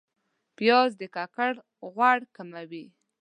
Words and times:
پیاز 0.57 0.91
د 0.99 1.01
ککر 1.15 1.53
غوړ 1.93 2.19
کموي 2.35 2.85